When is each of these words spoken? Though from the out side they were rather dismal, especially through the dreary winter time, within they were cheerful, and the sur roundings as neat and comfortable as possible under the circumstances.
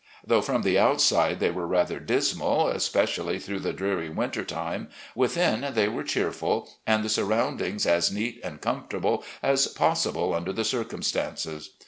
Though 0.25 0.41
from 0.41 0.63
the 0.63 0.79
out 0.79 0.99
side 0.99 1.39
they 1.39 1.51
were 1.51 1.67
rather 1.67 1.99
dismal, 1.99 2.69
especially 2.69 3.37
through 3.37 3.59
the 3.59 3.71
dreary 3.71 4.09
winter 4.09 4.43
time, 4.43 4.89
within 5.13 5.73
they 5.75 5.87
were 5.87 6.03
cheerful, 6.03 6.67
and 6.87 7.03
the 7.03 7.07
sur 7.07 7.25
roundings 7.25 7.85
as 7.85 8.11
neat 8.11 8.41
and 8.43 8.59
comfortable 8.59 9.23
as 9.43 9.67
possible 9.67 10.33
under 10.33 10.53
the 10.53 10.65
circumstances. 10.65 11.69